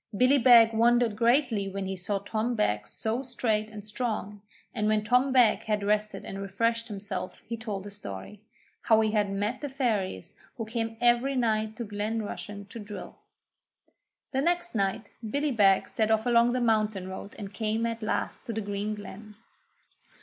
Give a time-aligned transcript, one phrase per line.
[0.17, 4.41] Billy Beg wondered greatly when he saw Tom Beg so straight and strong,
[4.73, 8.41] and when Tom Beg had rested and refreshed himself he told his story:
[8.81, 13.19] how he had met the Fairies who came every night to Glen Rushen to drill.
[14.31, 18.43] The next night Billy Beg set off along the mountain road and came at last
[18.47, 19.35] to the green glen.